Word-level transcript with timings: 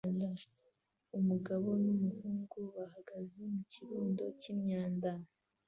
Umugabo 1.17 1.67
n'umuhungu 1.83 2.57
bahagaze 2.75 3.39
mu 3.51 3.61
kirundo 3.71 4.23
cy'imyanda 4.39 5.11